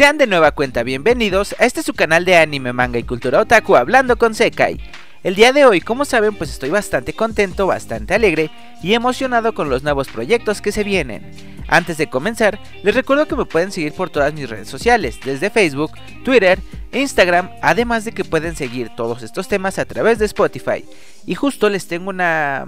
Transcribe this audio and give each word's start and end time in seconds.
Sean 0.00 0.16
de 0.16 0.26
nueva 0.26 0.52
cuenta 0.52 0.82
bienvenidos 0.82 1.54
a 1.58 1.66
este 1.66 1.82
su 1.82 1.92
canal 1.92 2.24
de 2.24 2.34
anime, 2.34 2.72
manga 2.72 2.98
y 2.98 3.02
cultura 3.02 3.38
otaku 3.38 3.76
hablando 3.76 4.16
con 4.16 4.34
Sekai. 4.34 4.80
El 5.22 5.34
día 5.34 5.52
de 5.52 5.66
hoy, 5.66 5.82
como 5.82 6.06
saben, 6.06 6.34
pues 6.36 6.48
estoy 6.48 6.70
bastante 6.70 7.12
contento, 7.12 7.66
bastante 7.66 8.14
alegre 8.14 8.50
y 8.82 8.94
emocionado 8.94 9.52
con 9.52 9.68
los 9.68 9.82
nuevos 9.82 10.08
proyectos 10.08 10.62
que 10.62 10.72
se 10.72 10.84
vienen. 10.84 11.30
Antes 11.68 11.98
de 11.98 12.08
comenzar, 12.08 12.58
les 12.82 12.94
recuerdo 12.94 13.28
que 13.28 13.36
me 13.36 13.44
pueden 13.44 13.72
seguir 13.72 13.92
por 13.92 14.08
todas 14.08 14.32
mis 14.32 14.48
redes 14.48 14.68
sociales, 14.68 15.18
desde 15.22 15.50
Facebook, 15.50 15.92
Twitter 16.24 16.58
e 16.92 17.00
Instagram, 17.02 17.50
además 17.60 18.06
de 18.06 18.12
que 18.12 18.24
pueden 18.24 18.56
seguir 18.56 18.88
todos 18.96 19.22
estos 19.22 19.48
temas 19.48 19.78
a 19.78 19.84
través 19.84 20.18
de 20.18 20.24
Spotify. 20.24 20.82
Y 21.26 21.34
justo 21.34 21.68
les 21.68 21.88
tengo 21.88 22.08
una 22.08 22.64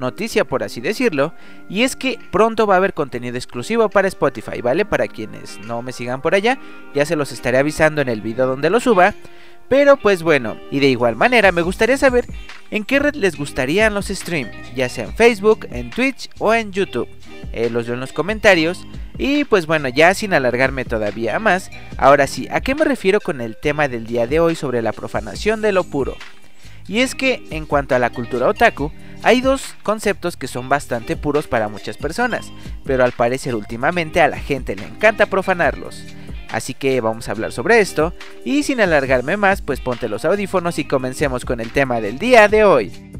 noticia 0.00 0.44
por 0.44 0.64
así 0.64 0.80
decirlo, 0.80 1.34
y 1.68 1.82
es 1.82 1.94
que 1.94 2.18
pronto 2.32 2.66
va 2.66 2.74
a 2.74 2.78
haber 2.78 2.94
contenido 2.94 3.36
exclusivo 3.36 3.88
para 3.88 4.08
Spotify, 4.08 4.60
¿vale? 4.60 4.84
Para 4.84 5.06
quienes 5.06 5.58
no 5.60 5.82
me 5.82 5.92
sigan 5.92 6.22
por 6.22 6.34
allá, 6.34 6.58
ya 6.94 7.06
se 7.06 7.16
los 7.16 7.30
estaré 7.30 7.58
avisando 7.58 8.00
en 8.00 8.08
el 8.08 8.20
video 8.20 8.46
donde 8.46 8.70
lo 8.70 8.80
suba. 8.80 9.14
Pero 9.68 9.96
pues 9.96 10.24
bueno, 10.24 10.56
y 10.72 10.80
de 10.80 10.88
igual 10.88 11.14
manera 11.14 11.52
me 11.52 11.62
gustaría 11.62 11.96
saber 11.96 12.26
en 12.72 12.84
qué 12.84 12.98
red 12.98 13.14
les 13.14 13.36
gustarían 13.36 13.94
los 13.94 14.08
streams, 14.08 14.50
ya 14.74 14.88
sea 14.88 15.04
en 15.04 15.14
Facebook, 15.14 15.68
en 15.70 15.90
Twitch 15.90 16.28
o 16.38 16.52
en 16.52 16.72
YouTube. 16.72 17.08
Eh, 17.52 17.70
los 17.70 17.86
veo 17.86 17.94
en 17.94 18.00
los 18.00 18.12
comentarios. 18.12 18.84
Y 19.16 19.44
pues 19.44 19.66
bueno, 19.66 19.88
ya 19.88 20.12
sin 20.14 20.34
alargarme 20.34 20.84
todavía 20.84 21.38
más, 21.38 21.70
ahora 21.98 22.26
sí, 22.26 22.48
¿a 22.50 22.60
qué 22.62 22.74
me 22.74 22.84
refiero 22.84 23.20
con 23.20 23.40
el 23.40 23.56
tema 23.56 23.86
del 23.86 24.06
día 24.06 24.26
de 24.26 24.40
hoy 24.40 24.56
sobre 24.56 24.82
la 24.82 24.92
profanación 24.92 25.60
de 25.60 25.70
lo 25.70 25.84
puro? 25.84 26.16
Y 26.90 27.02
es 27.02 27.14
que 27.14 27.44
en 27.50 27.66
cuanto 27.66 27.94
a 27.94 28.00
la 28.00 28.10
cultura 28.10 28.48
otaku, 28.48 28.90
hay 29.22 29.40
dos 29.40 29.76
conceptos 29.84 30.36
que 30.36 30.48
son 30.48 30.68
bastante 30.68 31.14
puros 31.14 31.46
para 31.46 31.68
muchas 31.68 31.96
personas, 31.96 32.50
pero 32.84 33.04
al 33.04 33.12
parecer 33.12 33.54
últimamente 33.54 34.20
a 34.20 34.26
la 34.26 34.38
gente 34.38 34.74
le 34.74 34.86
encanta 34.86 35.26
profanarlos. 35.26 36.04
Así 36.50 36.74
que 36.74 37.00
vamos 37.00 37.28
a 37.28 37.30
hablar 37.30 37.52
sobre 37.52 37.78
esto, 37.78 38.12
y 38.44 38.64
sin 38.64 38.80
alargarme 38.80 39.36
más, 39.36 39.62
pues 39.62 39.78
ponte 39.78 40.08
los 40.08 40.24
audífonos 40.24 40.80
y 40.80 40.84
comencemos 40.84 41.44
con 41.44 41.60
el 41.60 41.70
tema 41.70 42.00
del 42.00 42.18
día 42.18 42.48
de 42.48 42.64
hoy. 42.64 43.12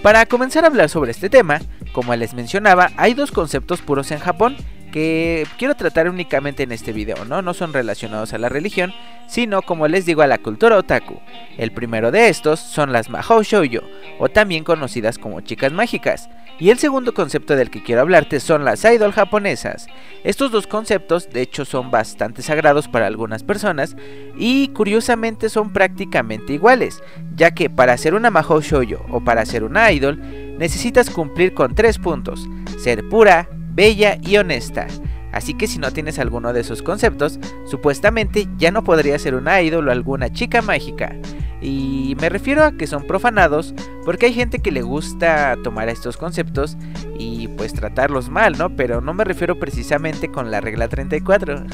Para 0.00 0.24
comenzar 0.26 0.62
a 0.62 0.68
hablar 0.68 0.90
sobre 0.90 1.10
este 1.10 1.28
tema, 1.28 1.60
como 1.92 2.14
les 2.14 2.32
mencionaba, 2.32 2.92
hay 2.96 3.14
dos 3.14 3.32
conceptos 3.32 3.80
puros 3.80 4.12
en 4.12 4.20
Japón 4.20 4.56
que 4.94 5.44
quiero 5.58 5.74
tratar 5.74 6.08
únicamente 6.08 6.62
en 6.62 6.70
este 6.70 6.92
video, 6.92 7.24
¿no? 7.24 7.42
No 7.42 7.52
son 7.52 7.72
relacionados 7.72 8.32
a 8.32 8.38
la 8.38 8.48
religión, 8.48 8.94
sino 9.26 9.60
como 9.60 9.88
les 9.88 10.06
digo 10.06 10.22
a 10.22 10.28
la 10.28 10.38
cultura 10.38 10.76
otaku. 10.76 11.20
El 11.58 11.72
primero 11.72 12.12
de 12.12 12.28
estos 12.28 12.60
son 12.60 12.92
las 12.92 13.10
Mahou 13.10 13.42
Shoujo, 13.42 13.84
o 14.20 14.28
también 14.28 14.62
conocidas 14.62 15.18
como 15.18 15.40
chicas 15.40 15.72
mágicas. 15.72 16.28
Y 16.60 16.70
el 16.70 16.78
segundo 16.78 17.12
concepto 17.12 17.56
del 17.56 17.70
que 17.70 17.82
quiero 17.82 18.02
hablarte 18.02 18.38
son 18.38 18.64
las 18.64 18.84
idol 18.84 19.10
japonesas. 19.10 19.88
Estos 20.22 20.52
dos 20.52 20.68
conceptos 20.68 21.28
de 21.28 21.42
hecho 21.42 21.64
son 21.64 21.90
bastante 21.90 22.42
sagrados 22.42 22.86
para 22.86 23.08
algunas 23.08 23.42
personas 23.42 23.96
y 24.38 24.68
curiosamente 24.68 25.48
son 25.48 25.72
prácticamente 25.72 26.52
iguales, 26.52 27.02
ya 27.34 27.50
que 27.50 27.68
para 27.68 27.96
ser 27.96 28.14
una 28.14 28.30
Mahou 28.30 28.60
Shoujo 28.60 29.04
o 29.10 29.24
para 29.24 29.44
ser 29.44 29.64
una 29.64 29.90
idol 29.90 30.20
necesitas 30.56 31.10
cumplir 31.10 31.52
con 31.52 31.74
tres 31.74 31.98
puntos, 31.98 32.46
ser 32.78 33.08
pura, 33.08 33.48
bella 33.74 34.18
y 34.22 34.36
honesta. 34.36 34.86
Así 35.32 35.54
que 35.54 35.66
si 35.66 35.78
no 35.80 35.90
tienes 35.90 36.20
alguno 36.20 36.52
de 36.52 36.60
esos 36.60 36.80
conceptos, 36.80 37.40
supuestamente 37.66 38.46
ya 38.56 38.70
no 38.70 38.84
podría 38.84 39.18
ser 39.18 39.34
una 39.34 39.60
ídolo 39.60 39.90
o 39.90 39.92
alguna 39.92 40.32
chica 40.32 40.62
mágica. 40.62 41.16
Y 41.60 42.14
me 42.20 42.28
refiero 42.28 42.62
a 42.62 42.72
que 42.72 42.86
son 42.86 43.04
profanados 43.04 43.74
porque 44.04 44.26
hay 44.26 44.34
gente 44.34 44.58
que 44.58 44.70
le 44.70 44.82
gusta 44.82 45.56
tomar 45.64 45.88
estos 45.88 46.16
conceptos 46.16 46.76
y 47.18 47.48
pues 47.48 47.72
tratarlos 47.72 48.28
mal, 48.28 48.56
¿no? 48.58 48.76
Pero 48.76 49.00
no 49.00 49.14
me 49.14 49.24
refiero 49.24 49.58
precisamente 49.58 50.28
con 50.28 50.50
la 50.50 50.60
regla 50.60 50.88
34. 50.88 51.64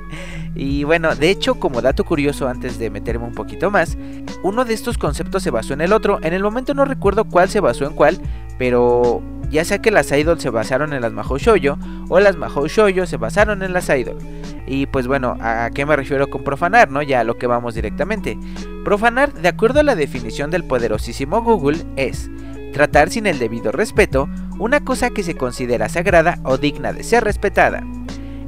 y 0.54 0.84
bueno, 0.84 1.14
de 1.14 1.30
hecho, 1.30 1.56
como 1.56 1.82
dato 1.82 2.04
curioso 2.04 2.48
antes 2.48 2.78
de 2.78 2.90
meterme 2.90 3.26
un 3.26 3.34
poquito 3.34 3.70
más, 3.70 3.98
uno 4.42 4.64
de 4.64 4.74
estos 4.74 4.98
conceptos 4.98 5.42
se 5.42 5.50
basó 5.50 5.74
en 5.74 5.82
el 5.82 5.92
otro. 5.92 6.18
En 6.22 6.32
el 6.32 6.42
momento 6.42 6.74
no 6.74 6.84
recuerdo 6.84 7.24
cuál 7.24 7.50
se 7.50 7.60
basó 7.60 7.84
en 7.84 7.94
cuál, 7.94 8.18
pero 8.58 9.22
ya 9.54 9.64
sea 9.64 9.78
que 9.80 9.92
las 9.92 10.10
idol 10.10 10.40
se 10.40 10.50
basaron 10.50 10.92
en 10.92 11.00
las 11.00 11.12
Mahou 11.12 11.38
Shoujo 11.38 11.78
o 12.08 12.18
las 12.18 12.36
Mahou 12.36 12.66
Shoujo 12.66 13.06
se 13.06 13.16
basaron 13.16 13.62
en 13.62 13.72
las 13.72 13.88
idol. 13.88 14.18
Y 14.66 14.86
pues 14.86 15.06
bueno, 15.06 15.36
¿a 15.40 15.70
qué 15.72 15.86
me 15.86 15.94
refiero 15.94 16.28
con 16.28 16.42
profanar, 16.42 16.90
no? 16.90 17.02
Ya 17.02 17.20
a 17.20 17.24
lo 17.24 17.38
que 17.38 17.46
vamos 17.46 17.76
directamente. 17.76 18.36
Profanar, 18.84 19.32
de 19.32 19.46
acuerdo 19.46 19.78
a 19.78 19.84
la 19.84 19.94
definición 19.94 20.50
del 20.50 20.64
poderosísimo 20.64 21.40
Google, 21.42 21.78
es 21.94 22.28
tratar 22.72 23.10
sin 23.10 23.28
el 23.28 23.38
debido 23.38 23.70
respeto 23.70 24.28
una 24.58 24.84
cosa 24.84 25.10
que 25.10 25.22
se 25.22 25.36
considera 25.36 25.88
sagrada 25.88 26.40
o 26.42 26.58
digna 26.58 26.92
de 26.92 27.04
ser 27.04 27.22
respetada. 27.22 27.84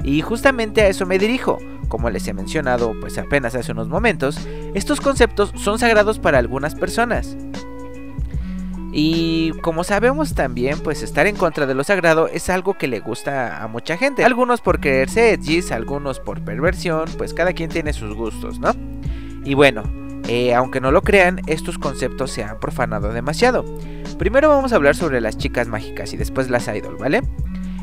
Y 0.02 0.22
justamente 0.22 0.82
a 0.82 0.88
eso 0.88 1.06
me 1.06 1.20
dirijo. 1.20 1.58
Como 1.88 2.10
les 2.10 2.26
he 2.26 2.34
mencionado 2.34 2.94
pues 3.00 3.16
apenas 3.16 3.54
hace 3.54 3.70
unos 3.70 3.86
momentos, 3.86 4.40
estos 4.74 5.00
conceptos 5.00 5.52
son 5.54 5.78
sagrados 5.78 6.18
para 6.18 6.38
algunas 6.38 6.74
personas. 6.74 7.36
Y 8.98 9.50
como 9.60 9.84
sabemos 9.84 10.34
también, 10.34 10.80
pues 10.80 11.02
estar 11.02 11.26
en 11.26 11.36
contra 11.36 11.66
de 11.66 11.74
lo 11.74 11.84
sagrado 11.84 12.28
es 12.28 12.48
algo 12.48 12.78
que 12.78 12.88
le 12.88 13.00
gusta 13.00 13.62
a 13.62 13.68
mucha 13.68 13.98
gente. 13.98 14.24
Algunos 14.24 14.62
por 14.62 14.80
creerse 14.80 15.32
edgys, 15.32 15.70
algunos 15.70 16.18
por 16.18 16.42
perversión, 16.42 17.04
pues 17.18 17.34
cada 17.34 17.52
quien 17.52 17.68
tiene 17.68 17.92
sus 17.92 18.14
gustos, 18.14 18.58
¿no? 18.58 18.70
Y 19.44 19.52
bueno, 19.52 19.82
eh, 20.28 20.54
aunque 20.54 20.80
no 20.80 20.92
lo 20.92 21.02
crean, 21.02 21.42
estos 21.46 21.76
conceptos 21.76 22.30
se 22.30 22.42
han 22.42 22.58
profanado 22.58 23.12
demasiado. 23.12 23.66
Primero 24.18 24.48
vamos 24.48 24.72
a 24.72 24.76
hablar 24.76 24.96
sobre 24.96 25.20
las 25.20 25.36
chicas 25.36 25.68
mágicas 25.68 26.14
y 26.14 26.16
después 26.16 26.48
las 26.48 26.66
idol, 26.66 26.96
¿vale? 26.98 27.20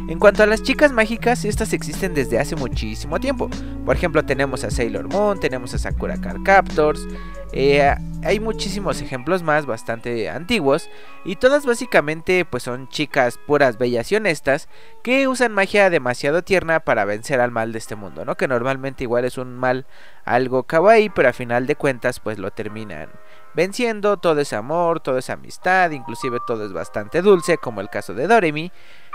En 0.08 0.20
cuanto 0.20 0.44
a 0.44 0.46
las 0.46 0.62
chicas 0.62 0.92
mágicas, 0.92 1.46
estas 1.46 1.72
existen 1.72 2.14
desde 2.14 2.38
hace 2.38 2.56
muchísimo 2.58 3.20
tiempo. 3.20 3.50
Por 3.86 3.96
ejemplo, 3.96 4.24
tenemos 4.24 4.64
a 4.64 4.72
Sailor 4.72 5.08
Moon, 5.08 5.40
tenemos 5.40 5.74
a 5.74 5.78
Sakura 5.78 6.20
Card 6.20 6.44
Captors, 6.44 7.08
eh, 7.56 7.96
hay 8.24 8.40
muchísimos 8.40 9.00
ejemplos 9.02 9.44
más 9.44 9.68
bastante 9.68 10.28
antiguos 10.28 10.90
y 11.24 11.36
todas 11.36 11.68
básicamente 11.68 12.46
pues 12.46 12.64
son 12.64 12.90
chicas 12.90 13.38
puras, 13.38 13.78
bellas 13.78 14.12
y 14.12 14.16
honestas 14.16 14.70
que 15.04 15.28
usan 15.28 15.54
magia 15.54 15.92
demasiado 15.92 16.42
tierna 16.42 16.80
para 16.80 17.06
vencer 17.06 17.40
al 17.40 17.52
mal 17.52 17.72
de 17.72 17.78
este 17.78 17.96
mundo, 17.96 18.26
¿no? 18.26 18.36
Que 18.36 18.48
normalmente 18.48 19.04
igual 19.04 19.24
es 19.24 19.38
un 19.38 19.56
mal 19.56 19.86
algo 20.26 20.64
kawaii, 20.64 21.10
pero 21.10 21.30
a 21.30 21.34
final 21.34 21.68
de 21.68 21.76
cuentas 21.76 22.20
pues 22.20 22.40
lo 22.40 22.50
terminan 22.50 23.10
venciendo, 23.54 24.18
todo 24.18 24.42
es 24.42 24.54
amor, 24.54 25.00
todo 25.00 25.20
es 25.20 25.30
amistad, 25.30 25.92
inclusive 25.92 26.40
todo 26.48 26.66
es 26.66 26.74
bastante 26.74 27.22
dulce, 27.22 27.58
como 27.58 27.82
el 27.82 27.90
caso 27.90 28.14
de 28.14 28.28
Doremi, 28.28 28.72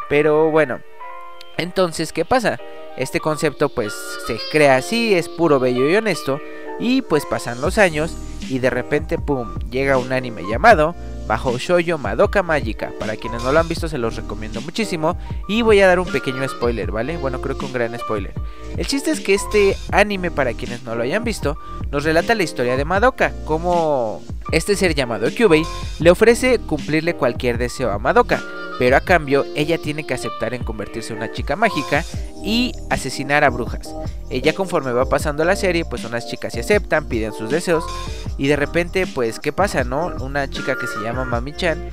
pero 0.08 0.50
bueno, 0.50 0.80
entonces, 1.56 2.12
¿qué 2.12 2.24
pasa? 2.24 2.58
Este 2.96 3.20
concepto 3.20 3.68
pues 3.68 3.92
se 4.26 4.38
crea 4.50 4.76
así, 4.76 5.14
es 5.14 5.28
puro, 5.28 5.60
bello 5.60 5.88
y 5.88 5.96
honesto, 5.96 6.40
y 6.78 7.02
pues 7.02 7.26
pasan 7.26 7.60
los 7.60 7.78
años 7.78 8.16
y 8.48 8.60
de 8.60 8.70
repente, 8.70 9.18
pum, 9.18 9.54
llega 9.70 9.98
un 9.98 10.12
anime 10.12 10.42
llamado 10.48 10.94
Bajo 11.26 11.58
Shoujo 11.58 11.98
Madoka 11.98 12.42
Magica. 12.42 12.92
Para 12.98 13.16
quienes 13.16 13.42
no 13.42 13.52
lo 13.52 13.60
han 13.60 13.68
visto 13.68 13.88
se 13.88 13.98
los 13.98 14.16
recomiendo 14.16 14.60
muchísimo 14.62 15.18
y 15.48 15.62
voy 15.62 15.80
a 15.80 15.86
dar 15.86 15.98
un 15.98 16.06
pequeño 16.06 16.48
spoiler, 16.48 16.90
¿vale? 16.90 17.18
Bueno, 17.18 17.40
creo 17.40 17.58
que 17.58 17.66
un 17.66 17.72
gran 17.72 17.96
spoiler. 17.98 18.32
El 18.76 18.86
chiste 18.86 19.10
es 19.10 19.20
que 19.20 19.34
este 19.34 19.76
anime, 19.92 20.30
para 20.30 20.54
quienes 20.54 20.84
no 20.84 20.94
lo 20.94 21.02
hayan 21.02 21.24
visto, 21.24 21.58
nos 21.90 22.04
relata 22.04 22.34
la 22.34 22.44
historia 22.44 22.76
de 22.76 22.84
Madoka, 22.84 23.32
como 23.44 24.22
este 24.52 24.76
ser 24.76 24.94
llamado 24.94 25.28
Kyubei 25.30 25.64
le 25.98 26.10
ofrece 26.10 26.58
cumplirle 26.58 27.14
cualquier 27.14 27.58
deseo 27.58 27.90
a 27.90 27.98
Madoka, 27.98 28.42
pero 28.78 28.96
a 28.96 29.00
cambio 29.00 29.44
ella 29.54 29.78
tiene 29.78 30.06
que 30.06 30.14
aceptar 30.14 30.54
en 30.54 30.64
convertirse 30.64 31.12
en 31.12 31.18
una 31.18 31.32
chica 31.32 31.56
mágica 31.56 32.04
y 32.42 32.72
asesinar 32.90 33.44
a 33.44 33.50
brujas. 33.50 33.94
Ella 34.30 34.54
conforme 34.54 34.92
va 34.92 35.06
pasando 35.06 35.44
la 35.44 35.56
serie, 35.56 35.84
pues 35.84 36.04
unas 36.04 36.28
chicas 36.28 36.52
se 36.52 36.60
aceptan, 36.60 37.06
piden 37.06 37.32
sus 37.32 37.50
deseos 37.50 37.84
y 38.36 38.46
de 38.46 38.56
repente, 38.56 39.06
pues, 39.06 39.40
¿qué 39.40 39.52
pasa, 39.52 39.84
no? 39.84 40.12
Una 40.20 40.48
chica 40.48 40.76
que 40.76 40.86
se 40.86 41.00
llama 41.00 41.24
Mami-chan, 41.24 41.90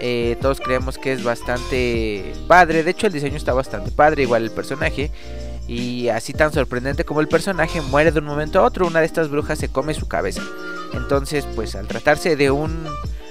eh, 0.00 0.36
todos 0.40 0.60
creemos 0.60 0.98
que 0.98 1.12
es 1.12 1.22
bastante 1.22 2.34
padre, 2.48 2.82
de 2.82 2.90
hecho 2.90 3.06
el 3.06 3.12
diseño 3.12 3.36
está 3.36 3.52
bastante 3.52 3.90
padre, 3.90 4.22
igual 4.24 4.42
el 4.42 4.50
personaje. 4.50 5.10
Y 5.66 6.08
así 6.08 6.34
tan 6.34 6.52
sorprendente 6.52 7.04
como 7.04 7.22
el 7.22 7.28
personaje 7.28 7.80
muere 7.80 8.12
de 8.12 8.18
un 8.18 8.26
momento 8.26 8.58
a 8.58 8.64
otro, 8.64 8.86
una 8.86 9.00
de 9.00 9.06
estas 9.06 9.30
brujas 9.30 9.58
se 9.58 9.70
come 9.70 9.94
su 9.94 10.06
cabeza. 10.06 10.42
Entonces, 10.92 11.46
pues 11.54 11.74
al 11.74 11.86
tratarse 11.86 12.36
de 12.36 12.50
un 12.50 12.86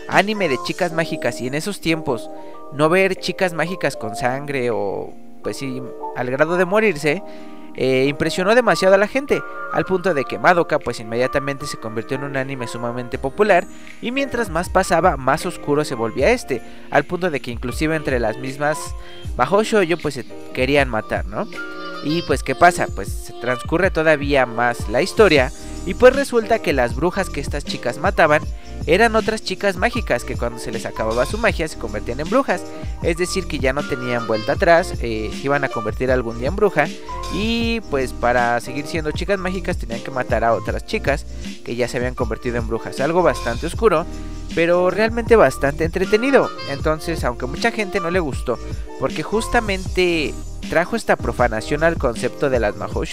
anime 0.07 0.49
de 0.49 0.57
chicas 0.65 0.93
mágicas 0.93 1.41
y 1.41 1.47
en 1.47 1.55
esos 1.55 1.81
tiempos 1.81 2.29
no 2.73 2.89
ver 2.89 3.15
chicas 3.15 3.53
mágicas 3.53 3.95
con 3.95 4.15
sangre 4.15 4.69
o 4.71 5.13
pues 5.43 5.57
sí, 5.57 5.81
al 6.15 6.31
grado 6.31 6.55
de 6.55 6.65
morirse, 6.65 7.21
eh, 7.75 8.05
impresionó 8.07 8.53
demasiado 8.53 8.95
a 8.95 8.99
la 8.99 9.07
gente, 9.07 9.41
al 9.71 9.83
punto 9.85 10.13
de 10.13 10.25
que 10.25 10.37
Madoka 10.37 10.77
pues 10.79 10.99
inmediatamente 10.99 11.65
se 11.65 11.77
convirtió 11.77 12.17
en 12.17 12.23
un 12.23 12.37
anime 12.37 12.67
sumamente 12.67 13.17
popular 13.17 13.65
y 14.01 14.11
mientras 14.11 14.49
más 14.49 14.69
pasaba 14.69 15.17
más 15.17 15.45
oscuro 15.45 15.83
se 15.83 15.95
volvía 15.95 16.31
este, 16.31 16.61
al 16.91 17.03
punto 17.03 17.31
de 17.31 17.39
que 17.39 17.51
inclusive 17.51 17.95
entre 17.95 18.19
las 18.19 18.37
mismas 18.37 18.77
bajo 19.35 19.63
shoujo 19.63 19.97
pues 20.01 20.13
se 20.13 20.25
querían 20.53 20.87
matar, 20.89 21.25
¿no? 21.25 21.47
Y 22.03 22.21
pues 22.23 22.43
qué 22.43 22.53
pasa, 22.53 22.87
pues 22.93 23.07
se 23.07 23.33
transcurre 23.33 23.89
todavía 23.89 24.45
más 24.45 24.89
la 24.89 25.01
historia 25.01 25.51
y 25.85 25.95
pues 25.95 26.15
resulta 26.15 26.59
que 26.59 26.73
las 26.73 26.95
brujas 26.95 27.29
que 27.29 27.41
estas 27.41 27.65
chicas 27.65 27.97
mataban 27.97 28.43
eran 28.85 29.15
otras 29.15 29.43
chicas 29.43 29.77
mágicas 29.77 30.23
que 30.23 30.35
cuando 30.35 30.59
se 30.59 30.71
les 30.71 30.85
acababa 30.85 31.25
su 31.25 31.37
magia 31.37 31.67
se 31.67 31.77
convertían 31.77 32.19
en 32.19 32.29
brujas. 32.29 32.63
Es 33.01 33.17
decir, 33.17 33.47
que 33.47 33.59
ya 33.59 33.73
no 33.73 33.87
tenían 33.87 34.27
vuelta 34.27 34.53
atrás, 34.53 34.93
eh, 35.01 35.29
se 35.31 35.45
iban 35.45 35.63
a 35.63 35.69
convertir 35.69 36.11
algún 36.11 36.39
día 36.39 36.49
en 36.49 36.55
bruja. 36.55 36.87
Y 37.33 37.81
pues 37.89 38.13
para 38.13 38.59
seguir 38.59 38.85
siendo 38.87 39.11
chicas 39.11 39.39
mágicas 39.39 39.77
tenían 39.77 40.01
que 40.01 40.11
matar 40.11 40.43
a 40.43 40.53
otras 40.53 40.85
chicas 40.85 41.25
que 41.63 41.75
ya 41.75 41.87
se 41.87 41.97
habían 41.97 42.15
convertido 42.15 42.57
en 42.57 42.67
brujas. 42.67 42.99
Algo 42.99 43.23
bastante 43.23 43.67
oscuro, 43.67 44.05
pero 44.55 44.89
realmente 44.89 45.35
bastante 45.35 45.85
entretenido. 45.85 46.49
Entonces, 46.69 47.23
aunque 47.23 47.45
mucha 47.45 47.71
gente 47.71 47.99
no 47.99 48.11
le 48.11 48.19
gustó, 48.19 48.57
porque 48.99 49.23
justamente 49.23 50.33
trajo 50.69 50.95
esta 50.95 51.15
profanación 51.15 51.83
al 51.83 51.97
concepto 51.97 52.49
de 52.49 52.59
las 52.59 52.75
Mahou 52.75 53.05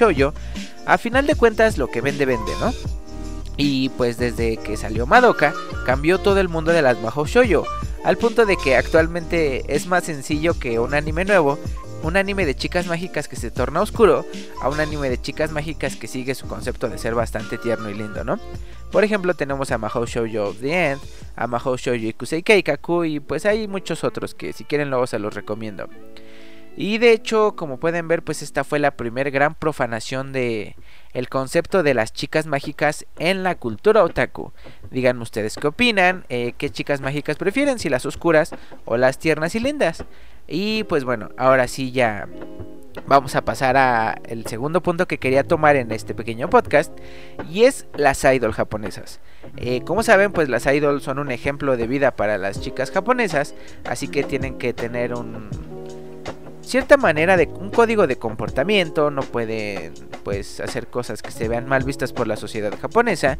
a 0.87 0.99
final 0.99 1.27
de 1.27 1.35
cuentas 1.35 1.79
lo 1.79 1.89
que 1.89 2.01
vende 2.01 2.27
vende, 2.27 2.53
¿no? 2.61 2.73
Y 3.63 3.91
pues 3.91 4.17
desde 4.17 4.57
que 4.57 4.79
salió 4.79 5.07
Madoka, 5.07 5.53
cambió 5.85 6.17
todo 6.17 6.41
el 6.41 6.49
mundo 6.49 6.73
de 6.73 6.81
las 6.81 6.99
Mahou 6.99 7.27
Shoujo, 7.27 7.67
al 8.05 8.17
punto 8.17 8.47
de 8.47 8.57
que 8.57 8.75
actualmente 8.75 9.65
es 9.69 9.87
más 9.87 10.05
sencillo 10.05 10.59
que 10.59 10.79
un 10.79 10.95
anime 10.95 11.27
nuevo, 11.27 11.59
un 12.03 12.17
anime 12.17 12.47
de 12.47 12.55
chicas 12.55 12.87
mágicas 12.87 13.29
que 13.29 13.37
se 13.37 13.51
torna 13.51 13.83
oscuro, 13.83 14.25
a 14.63 14.71
un 14.71 14.81
anime 14.81 15.11
de 15.11 15.21
chicas 15.21 15.53
mágicas 15.53 15.97
que 15.97 16.09
sigue 16.09 16.35
su 16.35 16.49
concepto 16.49 16.89
de 16.89 16.97
ser 16.97 17.15
bastante 17.15 17.59
tierno 17.59 17.91
y 17.91 17.95
lindo, 17.95 18.25
¿no? 18.25 18.41
Por 18.91 19.05
ejemplo, 19.05 19.35
tenemos 19.35 19.71
a 19.73 19.77
Mahou 19.77 20.07
Shoujo 20.07 20.49
of 20.49 20.61
the 20.61 20.93
End, 20.93 21.03
a 21.37 21.47
Mahou 21.47 21.77
Shoujo 21.77 22.07
Ikusei 22.07 22.43
Keikaku 22.43 23.05
y 23.05 23.21
pues 23.21 23.45
hay 23.45 23.69
muchos 23.69 24.05
otros 24.05 24.35
que 24.35 24.55
si 24.55 24.65
quieren 24.65 24.89
luego 24.89 25.07
se 25.07 25.19
los 25.19 25.35
recomiendo. 25.35 25.87
Y 26.79 26.97
de 26.97 27.13
hecho, 27.13 27.57
como 27.57 27.79
pueden 27.79 28.09
ver, 28.09 28.23
pues 28.23 28.41
esta 28.41 28.65
fue 28.65 28.79
la 28.79 28.93
primera 28.93 29.29
gran 29.29 29.55
profanación 29.55 30.33
de 30.33 30.77
el 31.13 31.29
concepto 31.29 31.83
de 31.83 31.95
las 31.95 32.13
chicas 32.13 32.47
mágicas 32.47 33.07
en 33.19 33.43
la 33.43 33.55
cultura 33.55 34.05
otaku. 34.05 34.53
Díganme 34.91 35.23
ustedes 35.23 35.57
qué 35.57 35.67
opinan, 35.67 36.25
eh, 36.29 36.55
qué 36.57 36.71
chicas 36.71 37.01
mágicas 37.01 37.37
prefieren, 37.37 37.79
si 37.79 37.89
las 37.89 38.07
oscuras 38.07 38.55
o 38.85 38.97
las 38.97 39.19
tiernas 39.19 39.55
y 39.55 39.61
lindas. 39.61 40.05
Y 40.47 40.85
pues 40.85 41.05
bueno, 41.05 41.31
ahora 41.37 41.69
sí 41.69 41.93
ya 41.93 42.29
vamos 43.07 43.37
a 43.37 43.45
pasar 43.45 43.77
a 43.77 44.21
el 44.25 44.47
segundo 44.47 44.83
punto 44.83 45.07
que 45.07 45.19
quería 45.19 45.45
tomar 45.45 45.77
en 45.77 45.93
este 45.93 46.15
pequeño 46.15 46.51
podcast 46.51 46.93
y 47.49 47.65
es 47.65 47.87
las 47.97 48.25
idol 48.25 48.53
japonesas. 48.53 49.21
Eh, 49.57 49.83
como 49.83 50.03
saben, 50.03 50.33
pues 50.33 50.49
las 50.49 50.67
idol 50.67 51.01
son 51.01 51.19
un 51.19 51.31
ejemplo 51.31 51.77
de 51.77 51.87
vida 51.87 52.11
para 52.13 52.39
las 52.39 52.61
chicas 52.61 52.91
japonesas, 52.91 53.55
así 53.85 54.09
que 54.09 54.23
tienen 54.23 54.59
que 54.59 54.73
tener 54.73 55.15
un 55.15 55.80
cierta 56.71 56.97
manera 56.97 57.37
de 57.37 57.49
un 57.59 57.71
código 57.71 58.07
de 58.07 58.17
comportamiento, 58.17 59.11
no 59.11 59.23
pueden 59.23 59.93
pues 60.23 60.61
hacer 60.61 60.87
cosas 60.87 61.21
que 61.21 61.33
se 61.33 61.49
vean 61.49 61.67
mal 61.67 61.83
vistas 61.83 62.13
por 62.13 62.29
la 62.29 62.37
sociedad 62.37 62.73
japonesa. 62.81 63.39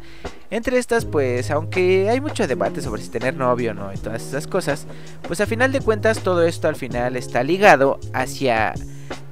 Entre 0.49 0.77
estas 0.77 1.05
pues 1.05 1.49
aunque 1.49 2.09
hay 2.09 2.19
mucho 2.19 2.45
debate 2.45 2.81
sobre 2.81 3.01
si 3.01 3.09
tener 3.09 3.35
novio 3.35 3.71
o 3.71 3.73
no 3.73 3.93
y 3.93 3.97
todas 3.97 4.27
esas 4.27 4.47
cosas, 4.47 4.85
pues 5.27 5.39
a 5.39 5.45
final 5.45 5.71
de 5.71 5.79
cuentas 5.79 6.19
todo 6.19 6.43
esto 6.43 6.67
al 6.67 6.75
final 6.75 7.15
está 7.15 7.41
ligado 7.43 7.99
hacia 8.13 8.73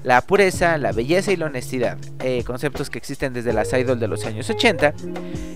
la 0.04 0.22
pureza, 0.22 0.78
la 0.78 0.92
belleza 0.92 1.32
y 1.32 1.36
la 1.36 1.48
honestidad, 1.48 1.98
eh, 2.24 2.44
conceptos 2.44 2.90
que 2.90 2.98
existen 2.98 3.34
desde 3.34 3.54
las 3.54 3.74
idol 3.74 4.00
de 4.00 4.08
los 4.08 4.26
años 4.26 4.50
80 4.50 4.94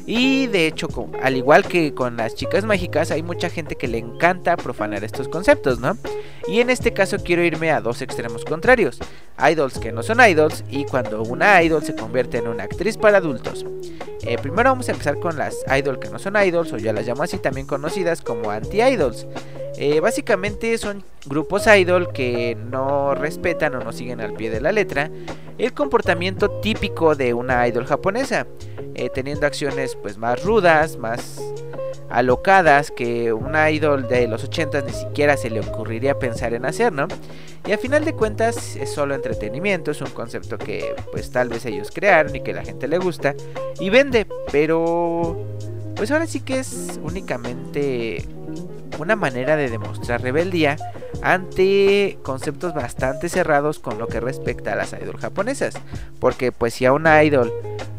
y 0.05 0.47
de 0.47 0.67
hecho 0.67 0.87
al 1.21 1.37
igual 1.37 1.63
que 1.65 1.93
con 1.93 2.17
las 2.17 2.35
chicas 2.35 2.65
mágicas 2.65 3.11
hay 3.11 3.23
mucha 3.23 3.49
gente 3.49 3.75
que 3.75 3.87
le 3.87 3.99
encanta 3.99 4.57
profanar 4.57 5.03
estos 5.03 5.29
conceptos, 5.29 5.79
¿no? 5.79 5.97
Y 6.47 6.59
en 6.59 6.69
este 6.69 6.91
caso 6.91 7.17
quiero 7.23 7.43
irme 7.43 7.71
a 7.71 7.79
dos 7.79 8.01
extremos 8.01 8.43
contrarios, 8.43 8.99
idols 9.49 9.79
que 9.79 9.91
no 9.91 10.03
son 10.03 10.19
idols 10.19 10.63
y 10.69 10.83
cuando 10.85 11.23
una 11.23 11.63
idol 11.63 11.83
se 11.83 11.95
convierte 11.95 12.37
en 12.37 12.47
una 12.47 12.63
actriz 12.63 12.97
para 12.97 13.17
adultos. 13.17 13.65
Eh, 14.23 14.37
primero 14.37 14.69
vamos 14.69 14.87
a 14.89 14.91
empezar 14.91 15.19
con 15.19 15.37
las 15.37 15.55
idols 15.77 15.99
que 15.99 16.09
no 16.09 16.19
son 16.19 16.35
idols 16.35 16.73
o 16.73 16.77
ya 16.77 16.93
las 16.93 17.07
llamo 17.07 17.23
así 17.23 17.37
también 17.37 17.67
conocidas 17.67 18.21
como 18.21 18.51
anti-idols. 18.51 19.25
Eh, 19.77 19.99
básicamente 19.99 20.77
son 20.77 21.03
grupos 21.25 21.65
idol 21.67 22.11
que 22.13 22.55
no 22.55 23.15
respetan 23.15 23.75
o 23.75 23.83
no 23.83 23.91
siguen 23.91 24.21
al 24.21 24.33
pie 24.33 24.51
de 24.51 24.61
la 24.61 24.71
letra 24.71 25.09
el 25.57 25.73
comportamiento 25.73 26.49
típico 26.61 27.15
de 27.15 27.33
una 27.33 27.67
idol 27.67 27.85
japonesa, 27.85 28.47
eh, 28.95 29.09
teniendo 29.09 29.45
acciones 29.45 29.95
pues 29.95 30.17
más 30.17 30.43
rudas, 30.43 30.97
más 30.97 31.41
alocadas 32.09 32.91
que 32.91 33.33
una 33.33 33.71
idol 33.71 34.07
de 34.07 34.27
los 34.27 34.43
80 34.43 34.81
ni 34.81 34.91
siquiera 34.91 35.35
se 35.35 35.49
le 35.49 35.61
ocurriría 35.61 36.19
pensar 36.19 36.53
en 36.53 36.65
hacer, 36.65 36.93
¿no? 36.93 37.07
Y 37.65 37.71
a 37.71 37.77
final 37.77 38.05
de 38.05 38.13
cuentas 38.13 38.75
es 38.75 38.91
solo 38.91 39.15
entretenimiento, 39.15 39.91
es 39.91 40.01
un 40.01 40.11
concepto 40.11 40.57
que 40.57 40.95
pues 41.11 41.31
tal 41.31 41.49
vez 41.49 41.65
ellos 41.65 41.89
crearon 41.91 42.35
y 42.35 42.41
que 42.41 42.53
la 42.53 42.63
gente 42.63 42.87
le 42.87 42.99
gusta 42.99 43.33
y 43.79 43.89
vende, 43.89 44.27
pero 44.51 45.43
pues 45.95 46.11
ahora 46.11 46.27
sí 46.27 46.41
que 46.41 46.59
es 46.59 46.99
únicamente 47.03 48.25
una 49.03 49.15
manera 49.15 49.55
de 49.55 49.69
demostrar 49.69 50.21
rebeldía 50.21 50.77
ante 51.21 52.17
conceptos 52.23 52.73
bastante 52.73 53.29
cerrados 53.29 53.79
con 53.79 53.97
lo 53.97 54.07
que 54.07 54.19
respecta 54.19 54.73
a 54.73 54.75
las 54.75 54.93
idol 54.93 55.17
japonesas. 55.17 55.75
Porque 56.19 56.51
pues 56.51 56.73
si 56.73 56.85
a 56.85 56.93
una 56.93 57.23
idol 57.23 57.53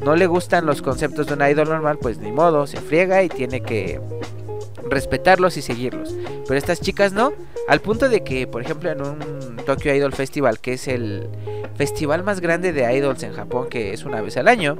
no 0.04 0.16
le 0.16 0.26
gustan 0.26 0.66
los 0.66 0.82
conceptos 0.82 1.26
de 1.28 1.34
una 1.34 1.50
idol 1.50 1.68
normal, 1.68 1.98
pues 2.00 2.18
ni 2.18 2.32
modo, 2.32 2.66
se 2.66 2.80
friega 2.80 3.22
y 3.22 3.28
tiene 3.28 3.62
que 3.62 4.00
respetarlos 4.88 5.56
y 5.56 5.62
seguirlos. 5.62 6.14
Pero 6.46 6.58
estas 6.58 6.80
chicas 6.80 7.12
no, 7.12 7.32
al 7.68 7.80
punto 7.80 8.08
de 8.08 8.22
que, 8.22 8.46
por 8.46 8.62
ejemplo, 8.62 8.90
en 8.90 9.00
un 9.00 9.56
Tokyo 9.64 9.94
Idol 9.94 10.12
Festival, 10.12 10.58
que 10.58 10.74
es 10.74 10.88
el 10.88 11.28
festival 11.76 12.22
más 12.22 12.40
grande 12.40 12.72
de 12.72 12.92
idols 12.94 13.22
en 13.22 13.32
Japón, 13.32 13.68
que 13.68 13.92
es 13.92 14.04
una 14.04 14.20
vez 14.20 14.36
al 14.36 14.48
año, 14.48 14.78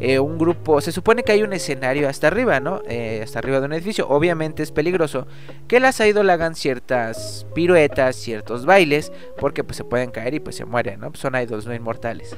eh, 0.00 0.18
un 0.18 0.38
grupo, 0.38 0.80
se 0.80 0.92
supone 0.92 1.22
que 1.22 1.32
hay 1.32 1.42
un 1.42 1.52
escenario 1.52 2.08
hasta 2.08 2.28
arriba, 2.28 2.58
¿no? 2.58 2.80
Eh, 2.88 3.20
hasta 3.22 3.38
arriba 3.38 3.60
de 3.60 3.66
un 3.66 3.74
edificio. 3.74 4.08
Obviamente 4.08 4.62
es 4.62 4.72
peligroso 4.72 5.26
que 5.68 5.78
las 5.78 6.00
idol 6.00 6.30
hagan 6.30 6.54
ciertas 6.54 7.46
piruetas, 7.54 8.16
ciertos 8.16 8.64
bailes, 8.64 9.12
porque 9.36 9.62
pues 9.62 9.76
se 9.76 9.84
pueden 9.84 10.10
caer 10.10 10.32
y 10.32 10.40
pues 10.40 10.56
se 10.56 10.64
mueren, 10.64 11.00
¿no? 11.00 11.12
son 11.14 11.34
idols 11.34 11.66
no 11.66 11.74
inmortales. 11.74 12.34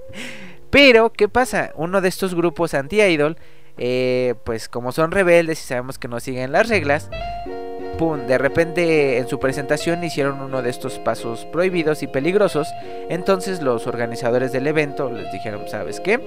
Pero, 0.70 1.12
¿qué 1.12 1.28
pasa? 1.28 1.72
Uno 1.74 2.00
de 2.00 2.08
estos 2.08 2.36
grupos 2.36 2.72
anti-idol, 2.72 3.36
eh, 3.78 4.34
pues 4.44 4.68
como 4.68 4.92
son 4.92 5.10
rebeldes 5.10 5.60
y 5.60 5.66
sabemos 5.66 5.98
que 5.98 6.06
no 6.06 6.20
siguen 6.20 6.52
las 6.52 6.68
reglas, 6.68 7.10
pum, 7.98 8.26
de 8.26 8.38
repente 8.38 9.18
en 9.18 9.28
su 9.28 9.40
presentación 9.40 10.04
hicieron 10.04 10.40
uno 10.40 10.62
de 10.62 10.70
estos 10.70 11.00
pasos 11.00 11.46
prohibidos 11.46 12.02
y 12.04 12.06
peligrosos. 12.06 12.68
Entonces 13.08 13.60
los 13.60 13.88
organizadores 13.88 14.52
del 14.52 14.68
evento 14.68 15.10
les 15.10 15.30
dijeron, 15.32 15.68
¿sabes 15.68 15.98
qué? 16.00 16.20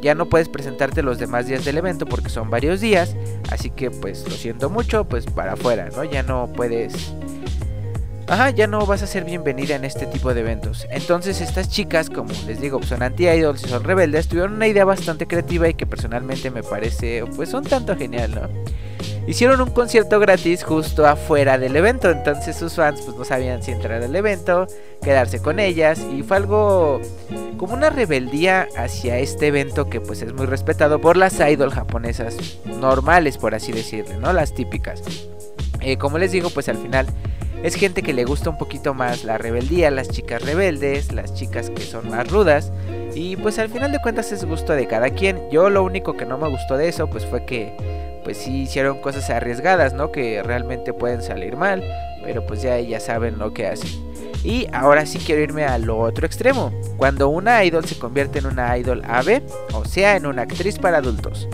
Ya 0.00 0.14
no 0.14 0.26
puedes 0.26 0.48
presentarte 0.48 1.02
los 1.02 1.18
demás 1.18 1.46
días 1.46 1.64
del 1.64 1.78
evento 1.78 2.06
porque 2.06 2.30
son 2.30 2.50
varios 2.50 2.80
días. 2.80 3.16
Así 3.50 3.70
que 3.70 3.90
pues 3.90 4.24
lo 4.24 4.34
siento 4.34 4.70
mucho, 4.70 5.04
pues 5.04 5.26
para 5.26 5.52
afuera, 5.52 5.88
¿no? 5.94 6.04
Ya 6.04 6.22
no 6.22 6.50
puedes 6.54 7.14
ajá, 8.30 8.50
ya 8.50 8.68
no 8.68 8.86
vas 8.86 9.02
a 9.02 9.08
ser 9.08 9.24
bienvenida 9.24 9.74
en 9.74 9.84
este 9.84 10.06
tipo 10.06 10.32
de 10.32 10.40
eventos. 10.40 10.86
Entonces 10.90 11.40
estas 11.40 11.68
chicas, 11.68 12.08
como 12.08 12.32
les 12.46 12.60
digo, 12.60 12.80
son 12.84 13.02
anti-idols 13.02 13.64
y 13.64 13.68
son 13.68 13.82
rebeldes, 13.82 14.28
tuvieron 14.28 14.54
una 14.54 14.68
idea 14.68 14.84
bastante 14.84 15.26
creativa 15.26 15.68
y 15.68 15.74
que 15.74 15.84
personalmente 15.84 16.48
me 16.50 16.62
parece 16.62 17.24
pues 17.34 17.52
un 17.54 17.64
tanto 17.64 17.96
genial, 17.96 18.30
¿no? 18.36 18.48
Hicieron 19.26 19.60
un 19.60 19.70
concierto 19.70 20.20
gratis 20.20 20.62
justo 20.62 21.06
afuera 21.06 21.58
del 21.58 21.74
evento, 21.74 22.10
entonces 22.10 22.56
sus 22.56 22.74
fans 22.74 23.00
pues 23.02 23.16
no 23.16 23.24
sabían 23.24 23.62
si 23.62 23.72
entrar 23.72 24.02
al 24.02 24.14
evento, 24.14 24.66
quedarse 25.02 25.42
con 25.42 25.58
ellas 25.58 26.00
y 26.12 26.22
fue 26.22 26.36
algo 26.36 27.00
como 27.56 27.74
una 27.74 27.90
rebeldía 27.90 28.68
hacia 28.76 29.18
este 29.18 29.48
evento 29.48 29.90
que 29.90 30.00
pues 30.00 30.22
es 30.22 30.32
muy 30.32 30.46
respetado 30.46 31.00
por 31.00 31.16
las 31.16 31.38
idols 31.40 31.74
japonesas 31.74 32.36
normales 32.64 33.38
por 33.38 33.56
así 33.56 33.72
decirlo, 33.72 34.20
¿no? 34.20 34.32
Las 34.32 34.54
típicas. 34.54 35.02
Eh, 35.80 35.96
como 35.96 36.18
les 36.18 36.30
digo 36.32 36.50
pues 36.50 36.68
al 36.68 36.76
final 36.76 37.06
es 37.62 37.74
gente 37.74 38.02
que 38.02 38.14
le 38.14 38.24
gusta 38.24 38.50
un 38.50 38.58
poquito 38.58 38.94
más 38.94 39.24
la 39.24 39.38
rebeldía, 39.38 39.90
las 39.90 40.08
chicas 40.08 40.42
rebeldes, 40.42 41.12
las 41.12 41.34
chicas 41.34 41.70
que 41.70 41.82
son 41.82 42.08
más 42.08 42.30
rudas. 42.30 42.72
Y 43.14 43.36
pues 43.36 43.58
al 43.58 43.68
final 43.68 43.92
de 43.92 44.00
cuentas 44.00 44.32
es 44.32 44.44
gusto 44.44 44.72
de 44.72 44.86
cada 44.86 45.10
quien. 45.10 45.40
Yo 45.50 45.68
lo 45.68 45.82
único 45.82 46.16
que 46.16 46.26
no 46.26 46.38
me 46.38 46.48
gustó 46.48 46.76
de 46.76 46.88
eso 46.88 47.08
pues 47.08 47.26
fue 47.26 47.44
que 47.44 47.72
pues 48.24 48.38
sí 48.38 48.62
hicieron 48.62 49.00
cosas 49.00 49.28
arriesgadas, 49.30 49.92
¿no? 49.92 50.12
Que 50.12 50.42
realmente 50.42 50.92
pueden 50.92 51.22
salir 51.22 51.56
mal, 51.56 51.82
pero 52.22 52.46
pues 52.46 52.62
ya 52.62 52.78
ya 52.80 53.00
saben 53.00 53.38
lo 53.38 53.52
que 53.52 53.66
hacen. 53.66 53.90
Y 54.42 54.66
ahora 54.72 55.04
sí 55.04 55.18
quiero 55.18 55.42
irme 55.42 55.64
a 55.64 55.76
lo 55.78 55.98
otro 55.98 56.26
extremo, 56.26 56.72
cuando 56.96 57.28
una 57.28 57.62
idol 57.64 57.84
se 57.84 57.98
convierte 57.98 58.38
en 58.38 58.46
una 58.46 58.76
idol 58.78 59.02
ave, 59.06 59.42
o 59.74 59.84
sea, 59.84 60.16
en 60.16 60.26
una 60.26 60.42
actriz 60.42 60.78
para 60.78 60.98
adultos. 60.98 61.46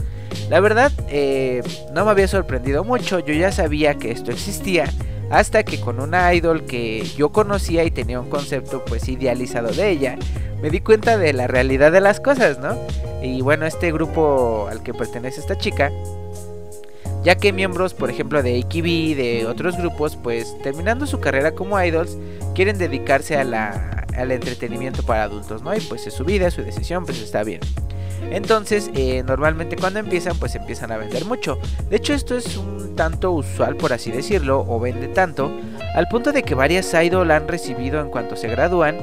La 0.49 0.61
verdad, 0.61 0.93
eh, 1.09 1.63
no 1.93 2.05
me 2.05 2.13
había 2.13 2.29
sorprendido 2.29 2.85
mucho, 2.85 3.19
yo 3.19 3.35
ya 3.35 3.51
sabía 3.51 3.95
que 3.95 4.13
esto 4.13 4.31
existía, 4.31 4.85
hasta 5.31 5.63
que 5.65 5.81
con 5.81 6.01
una 6.01 6.33
idol 6.35 6.65
que 6.65 7.05
yo 7.17 7.31
conocía 7.31 7.85
y 7.85 7.91
tenía 7.91 8.21
un 8.21 8.31
concepto 8.31 8.85
pues 8.85 9.09
idealizado 9.09 9.69
de 9.69 9.91
ella, 9.91 10.19
me 10.63 10.71
di 10.71 10.81
cuenta 10.81 11.19
de 11.19 11.33
la 11.33 11.47
realidad 11.47 11.93
de 11.93 12.01
las 12.01 12.21
cosas, 12.21 12.59
¿no? 12.59 12.77
Y 13.23 13.41
bueno, 13.41 13.67
este 13.67 13.93
grupo 13.93 14.69
al 14.71 14.83
que 14.83 14.95
pertenece 14.95 15.41
esta 15.41 15.59
chica, 15.59 15.91
ya 17.25 17.35
que 17.37 17.53
miembros, 17.53 17.93
por 17.93 18.09
ejemplo, 18.09 18.43
de 18.43 18.61
AKB, 18.61 19.17
de 19.17 19.47
otros 19.49 19.77
grupos, 19.77 20.17
pues 20.17 20.57
terminando 20.63 21.07
su 21.07 21.19
carrera 21.19 21.53
como 21.53 21.83
idols, 21.83 22.17
quieren 22.55 22.79
dedicarse 22.79 23.37
a 23.37 23.45
la, 23.45 24.07
al 24.17 24.31
entretenimiento 24.31 25.03
para 25.03 25.25
adultos, 25.25 25.63
¿no? 25.63 25.75
Y 25.75 25.81
pues 25.81 26.07
es 26.07 26.15
su 26.15 26.25
vida, 26.25 26.51
su 26.51 26.63
decisión, 26.63 27.05
pues 27.05 27.21
está 27.21 27.43
bien. 27.43 27.61
Entonces, 28.31 28.91
eh, 28.95 29.23
normalmente 29.25 29.77
cuando 29.77 29.99
empiezan, 29.99 30.39
pues 30.39 30.55
empiezan 30.55 30.93
a 30.93 30.97
vender 30.97 31.25
mucho. 31.25 31.59
De 31.91 31.97
hecho, 31.97 32.15
esto 32.15 32.37
es 32.37 32.57
un 32.57 32.86
tanto 32.97 33.31
usual, 33.31 33.77
por 33.77 33.93
así 33.93 34.11
decirlo, 34.11 34.65
o 34.67 34.81
vende 34.81 35.09
tanto, 35.09 35.53
al 35.95 36.09
punto 36.09 36.33
de 36.33 36.43
que 36.43 36.55
varias 36.55 36.93
idol 36.95 37.31
han 37.31 37.47
recibido 37.47 38.01
en 38.01 38.11
cuanto 38.11 38.35
se 38.35 38.49
gradúan 38.49 38.97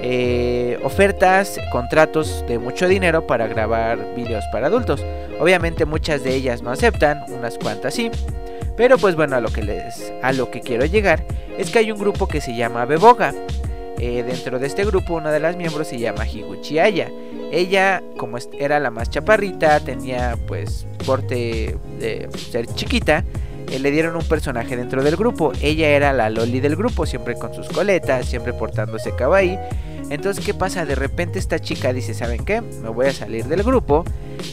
eh, 0.00 0.78
ofertas, 0.84 1.58
contratos 1.72 2.44
de 2.46 2.58
mucho 2.58 2.86
dinero 2.86 3.26
para 3.26 3.48
grabar 3.48 4.14
vídeos 4.14 4.44
para 4.52 4.68
adultos. 4.68 5.04
Obviamente 5.40 5.86
muchas 5.86 6.22
de 6.22 6.34
ellas 6.34 6.62
no 6.62 6.70
aceptan, 6.70 7.24
unas 7.28 7.58
cuantas 7.58 7.94
sí. 7.94 8.10
Pero 8.76 8.96
pues 8.96 9.16
bueno, 9.16 9.34
a 9.34 9.40
lo 9.40 9.48
que 9.48 9.62
les 9.62 10.12
a 10.22 10.32
lo 10.32 10.52
que 10.52 10.60
quiero 10.60 10.84
llegar 10.84 11.24
es 11.58 11.70
que 11.70 11.80
hay 11.80 11.90
un 11.90 11.98
grupo 11.98 12.28
que 12.28 12.40
se 12.40 12.54
llama 12.54 12.84
Beboga. 12.84 13.34
Eh, 13.98 14.22
dentro 14.22 14.60
de 14.60 14.68
este 14.68 14.84
grupo 14.84 15.14
una 15.14 15.32
de 15.32 15.40
las 15.40 15.56
miembros 15.56 15.88
se 15.88 15.98
llama 15.98 16.26
Higuchi 16.26 16.78
Aya. 16.78 17.10
Ella, 17.50 18.02
como 18.16 18.38
era 18.58 18.78
la 18.78 18.90
más 18.90 19.10
chaparrita, 19.10 19.80
tenía 19.80 20.36
pues 20.46 20.86
porte 21.06 21.76
de 21.98 22.28
ser 22.50 22.66
chiquita, 22.66 23.24
eh, 23.70 23.78
le 23.78 23.90
dieron 23.90 24.16
un 24.16 24.24
personaje 24.24 24.76
dentro 24.76 25.02
del 25.02 25.16
grupo. 25.16 25.52
Ella 25.60 25.88
era 25.88 26.12
la 26.12 26.30
loli 26.30 26.60
del 26.60 26.76
grupo, 26.76 27.06
siempre 27.06 27.34
con 27.34 27.54
sus 27.54 27.68
coletas, 27.68 28.26
siempre 28.26 28.52
portándose 28.52 29.14
kawaii. 29.14 29.58
Entonces, 30.10 30.44
¿qué 30.44 30.54
pasa? 30.54 30.86
De 30.86 30.94
repente 30.94 31.38
esta 31.38 31.58
chica 31.58 31.92
dice, 31.92 32.14
¿saben 32.14 32.44
qué? 32.44 32.62
Me 32.62 32.88
voy 32.88 33.06
a 33.06 33.12
salir 33.12 33.44
del 33.46 33.62
grupo. 33.62 34.04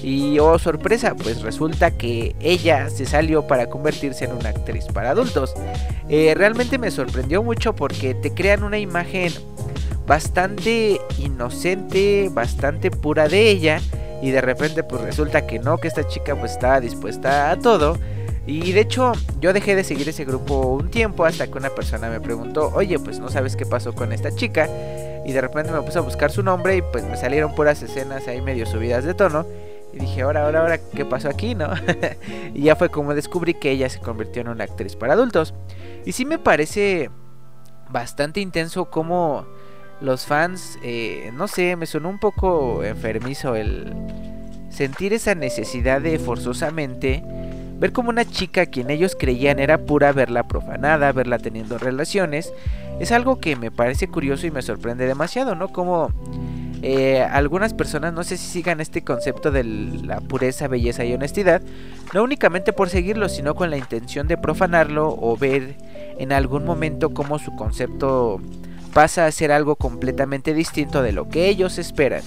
Y 0.03 0.39
oh 0.39 0.59
sorpresa, 0.59 1.15
pues 1.15 1.41
resulta 1.41 1.91
que 1.91 2.35
ella 2.39 2.89
se 2.89 3.05
salió 3.05 3.47
para 3.47 3.67
convertirse 3.67 4.25
en 4.25 4.33
una 4.33 4.49
actriz 4.49 4.85
para 4.85 5.11
adultos. 5.11 5.53
Eh, 6.09 6.33
realmente 6.35 6.77
me 6.77 6.91
sorprendió 6.91 7.41
mucho 7.41 7.73
porque 7.73 8.13
te 8.15 8.31
crean 8.33 8.63
una 8.63 8.79
imagen 8.79 9.31
bastante 10.07 11.00
inocente, 11.17 12.29
bastante 12.31 12.91
pura 12.91 13.27
de 13.27 13.50
ella. 13.50 13.81
Y 14.21 14.31
de 14.31 14.41
repente 14.41 14.83
pues 14.83 15.01
resulta 15.01 15.45
que 15.45 15.59
no, 15.59 15.77
que 15.77 15.88
esta 15.88 16.07
chica 16.07 16.35
pues 16.35 16.53
estaba 16.53 16.79
dispuesta 16.79 17.51
a 17.51 17.59
todo. 17.59 17.97
Y 18.47 18.71
de 18.74 18.81
hecho 18.81 19.13
yo 19.39 19.53
dejé 19.53 19.75
de 19.75 19.83
seguir 19.83 20.07
ese 20.07 20.25
grupo 20.25 20.67
un 20.67 20.89
tiempo 20.89 21.25
hasta 21.25 21.47
que 21.47 21.57
una 21.57 21.69
persona 21.69 22.09
me 22.09 22.21
preguntó, 22.21 22.71
oye 22.75 23.00
pues 23.00 23.19
no 23.19 23.29
sabes 23.29 23.55
qué 23.55 23.65
pasó 23.65 23.93
con 23.93 24.13
esta 24.13 24.33
chica. 24.33 24.69
Y 25.25 25.31
de 25.31 25.41
repente 25.41 25.71
me 25.71 25.81
puse 25.81 25.97
a 25.97 26.01
buscar 26.01 26.31
su 26.31 26.43
nombre 26.43 26.77
y 26.77 26.81
pues 26.83 27.03
me 27.03 27.17
salieron 27.17 27.55
puras 27.55 27.81
escenas 27.81 28.27
ahí 28.27 28.41
medio 28.41 28.65
subidas 28.65 29.03
de 29.03 29.15
tono. 29.15 29.45
Y 29.91 30.00
dije, 30.00 30.24
ahora, 30.24 30.43
ahora, 30.43 30.59
ahora, 30.59 30.77
¿qué 30.77 31.05
pasó 31.05 31.29
aquí, 31.29 31.55
no? 31.55 31.69
y 32.53 32.63
ya 32.63 32.75
fue 32.75 32.89
como 32.89 33.15
descubrí 33.15 33.53
que 33.53 33.71
ella 33.71 33.89
se 33.89 34.00
convirtió 34.00 34.41
en 34.41 34.50
una 34.50 34.65
actriz 34.65 34.95
para 34.95 35.13
adultos. 35.13 35.53
Y 36.05 36.12
sí 36.12 36.25
me 36.25 36.38
parece 36.38 37.09
bastante 37.89 38.41
intenso 38.41 38.89
como 38.89 39.45
los 40.01 40.25
fans, 40.25 40.77
eh, 40.83 41.31
no 41.33 41.47
sé, 41.47 41.75
me 41.75 41.85
sonó 41.85 42.09
un 42.09 42.19
poco 42.19 42.83
enfermizo 42.83 43.55
el 43.55 43.93
sentir 44.69 45.13
esa 45.13 45.35
necesidad 45.35 46.01
de 46.01 46.19
forzosamente 46.19 47.23
ver 47.77 47.91
como 47.91 48.09
una 48.09 48.25
chica 48.25 48.65
quien 48.65 48.89
ellos 48.89 49.15
creían 49.17 49.59
era 49.59 49.79
pura 49.79 50.11
verla 50.11 50.47
profanada, 50.47 51.11
verla 51.11 51.39
teniendo 51.39 51.77
relaciones, 51.77 52.53
es 52.99 53.11
algo 53.11 53.39
que 53.39 53.55
me 53.55 53.71
parece 53.71 54.07
curioso 54.07 54.47
y 54.47 54.51
me 54.51 54.61
sorprende 54.61 55.05
demasiado, 55.05 55.55
¿no? 55.55 55.69
Como 55.69 56.11
eh, 56.81 57.21
algunas 57.21 57.73
personas 57.73 58.13
no 58.13 58.23
sé 58.23 58.37
si 58.37 58.47
sigan 58.47 58.79
este 58.79 59.03
concepto 59.03 59.51
de 59.51 59.63
la 59.63 60.21
pureza, 60.21 60.67
belleza 60.67 61.03
y 61.03 61.13
honestidad, 61.13 61.61
no 62.13 62.23
únicamente 62.23 62.73
por 62.73 62.89
seguirlo, 62.89 63.27
sino 63.27 63.55
con 63.55 63.69
la 63.69 63.77
intención 63.77 64.27
de 64.27 64.37
profanarlo 64.37 65.09
o 65.09 65.35
ver 65.35 65.75
en 66.17 66.31
algún 66.31 66.63
momento 66.63 67.13
cómo 67.13 67.39
su 67.39 67.55
concepto 67.55 68.39
pasa 68.95 69.25
a 69.25 69.31
ser 69.33 69.51
algo 69.51 69.75
completamente 69.75 70.53
distinto 70.53 71.03
de 71.03 71.11
lo 71.11 71.27
que 71.27 71.49
ellos 71.49 71.79
esperan. 71.79 72.21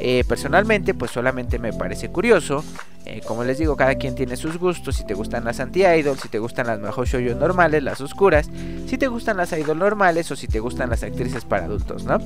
Eh, 0.00 0.24
personalmente, 0.26 0.94
pues 0.94 1.10
solamente 1.10 1.58
me 1.58 1.74
parece 1.74 2.08
curioso. 2.08 2.64
Eh, 3.04 3.20
como 3.26 3.44
les 3.44 3.58
digo, 3.58 3.76
cada 3.76 3.96
quien 3.96 4.14
tiene 4.14 4.38
sus 4.38 4.56
gustos. 4.56 4.96
Si 4.96 5.04
te 5.04 5.12
gustan 5.12 5.44
las 5.44 5.60
anti-idol, 5.60 6.18
si 6.18 6.30
te 6.30 6.38
gustan 6.38 6.66
las 6.66 6.80
mejor 6.80 7.06
normales, 7.36 7.82
las 7.82 8.00
oscuras. 8.00 8.48
Si 8.86 8.96
te 8.96 9.06
gustan 9.08 9.36
las 9.36 9.52
idol 9.52 9.78
normales 9.78 10.30
o 10.30 10.34
si 10.34 10.48
te 10.48 10.60
gustan 10.60 10.88
las 10.88 11.02
actrices 11.02 11.44
para 11.44 11.66
adultos, 11.66 12.04
¿no? 12.04 12.16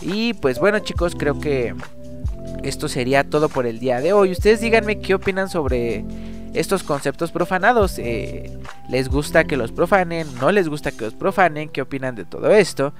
Y 0.00 0.32
pues 0.32 0.58
bueno, 0.58 0.78
chicos, 0.78 1.14
creo 1.18 1.38
que 1.38 1.74
esto 2.62 2.88
sería 2.88 3.24
todo 3.24 3.50
por 3.50 3.66
el 3.66 3.78
día 3.78 4.00
de 4.00 4.14
hoy. 4.14 4.32
Ustedes 4.32 4.62
díganme 4.62 5.00
qué 5.00 5.14
opinan 5.14 5.50
sobre 5.50 6.02
estos 6.56 6.82
conceptos 6.82 7.30
profanados. 7.30 7.98
Eh, 7.98 8.58
¿Les 8.88 9.08
gusta 9.08 9.44
que 9.44 9.56
los 9.56 9.72
profanen? 9.72 10.26
¿No 10.40 10.50
les 10.50 10.68
gusta 10.68 10.90
que 10.90 11.04
los 11.04 11.14
profanen? 11.14 11.68
¿Qué 11.68 11.82
opinan 11.82 12.14
de 12.14 12.24
todo 12.24 12.50
esto? 12.50 12.92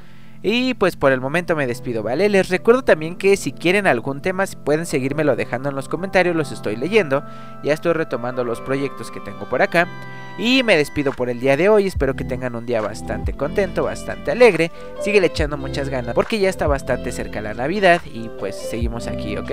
Y 0.43 0.75
pues 0.75 0.97
por 0.97 1.13
el 1.13 1.21
momento 1.21 1.57
me 1.57 1.67
despido, 1.67 2.03
¿vale? 2.03 2.29
Les 2.29 2.49
recuerdo 2.51 2.85
también 2.85 3.17
que 3.17 3.37
si 3.37 3.53
quieren 3.53 3.87
algún 3.87 4.21
tema 4.21 4.45
pueden 4.65 4.87
seguírmelo 4.87 5.35
dejando 5.35 5.71
en 5.71 5.75
los 5.75 5.89
comentarios, 5.89 6.37
los 6.37 6.53
estoy 6.53 6.77
leyendo. 6.77 7.25
Ya 7.65 7.73
estoy 7.73 7.95
retomando 7.95 8.45
los 8.45 8.61
proyectos 8.61 9.11
que 9.11 9.21
tengo 9.21 9.49
por 9.49 9.63
acá. 9.63 9.89
Y 10.39 10.63
me 10.63 10.77
despido 10.77 11.13
por 11.13 11.31
el 11.31 11.41
día 11.41 11.57
de 11.57 11.71
hoy, 11.71 11.87
espero 11.87 12.15
que 12.15 12.25
tengan 12.25 12.55
un 12.57 12.67
día 12.67 12.83
bastante 12.83 13.33
contento, 13.33 13.85
bastante 13.85 14.31
alegre. 14.31 14.71
Sigue 15.01 15.25
echando 15.25 15.57
muchas 15.57 15.89
ganas 15.89 16.15
porque 16.15 16.39
ya 16.39 16.51
está 16.51 16.67
bastante 16.67 17.11
cerca 17.11 17.41
la 17.41 17.55
Navidad 17.55 18.03
y 18.05 18.29
pues 18.39 18.55
seguimos 18.55 19.07
aquí, 19.07 19.39
¿ok? 19.39 19.51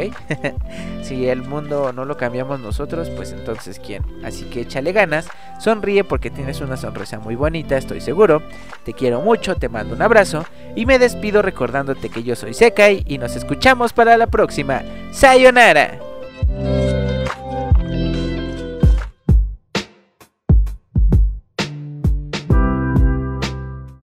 si 1.03 1.29
el 1.29 1.41
mundo 1.41 1.93
no 1.93 2.03
lo 2.03 2.17
cambiamos 2.17 2.59
nosotros, 2.59 3.09
pues 3.09 3.31
entonces 3.31 3.79
¿quién? 3.79 4.03
Así 4.25 4.43
que 4.45 4.61
échale 4.61 4.91
ganas, 4.91 5.29
sonríe 5.59 6.03
porque 6.03 6.29
tienes 6.29 6.59
una 6.59 6.75
sonrisa 6.75 7.19
muy 7.19 7.35
bonita, 7.35 7.77
estoy 7.77 8.01
seguro. 8.01 8.41
Te 8.83 8.93
quiero 8.93 9.21
mucho, 9.21 9.55
te 9.55 9.69
mando 9.69 9.95
un 9.95 10.01
abrazo 10.01 10.45
y 10.75 10.85
me 10.85 10.99
despido 10.99 11.41
recordándote 11.41 12.09
que 12.09 12.23
yo 12.23 12.35
soy 12.35 12.53
Sekai 12.53 13.03
y 13.07 13.19
nos 13.19 13.37
escuchamos 13.37 13.93
para 13.93 14.17
la 14.17 14.27
próxima. 14.27 14.81
¡Sayonara! 15.11 16.02